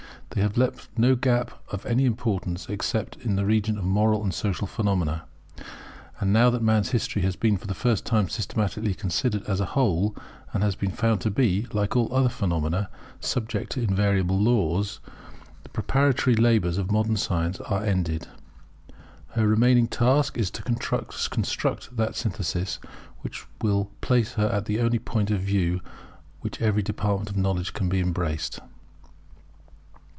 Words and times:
They 0.33 0.39
have 0.39 0.55
left 0.55 0.87
no 0.97 1.15
gap 1.17 1.51
of 1.73 1.85
any 1.85 2.05
importance, 2.05 2.69
except 2.69 3.17
in 3.17 3.35
the 3.35 3.45
region 3.45 3.77
of 3.77 3.83
Moral 3.83 4.23
and 4.23 4.33
Social 4.33 4.65
phenomena. 4.65 5.25
And 6.21 6.31
now 6.31 6.49
that 6.51 6.63
man's 6.63 6.91
history 6.91 7.21
has 7.23 7.35
been 7.35 7.57
for 7.57 7.67
the 7.67 7.73
first 7.73 8.05
time 8.05 8.29
systematically 8.29 8.93
considered 8.93 9.43
as 9.43 9.59
a 9.59 9.65
whole, 9.75 10.15
and 10.53 10.63
has 10.63 10.75
been 10.77 10.91
found 10.91 11.19
to 11.21 11.29
be, 11.31 11.67
like 11.73 11.97
all 11.97 12.07
other 12.15 12.29
phenomena, 12.29 12.89
subject 13.19 13.73
to 13.73 13.81
invariable 13.83 14.39
laws, 14.39 15.01
the 15.63 15.67
preparatory 15.69 16.37
labours 16.37 16.77
of 16.77 16.93
modern 16.93 17.17
Science 17.17 17.59
are 17.67 17.83
ended. 17.83 18.29
Her 19.31 19.45
remaining 19.45 19.89
task 19.89 20.37
is 20.37 20.49
to 20.51 20.63
construct 20.63 21.97
that 21.97 22.15
synthesis 22.15 22.79
which 23.19 23.45
will 23.61 23.91
place 23.99 24.35
her 24.35 24.47
at 24.47 24.63
the 24.63 24.79
only 24.79 24.97
point 24.97 25.29
of 25.29 25.41
view 25.41 25.79
from 25.79 25.89
which 26.39 26.61
every 26.61 26.81
department 26.83 27.29
of 27.29 27.35
knowledge 27.35 27.73
can 27.73 27.89
be 27.89 27.99
embraced. 27.99 28.59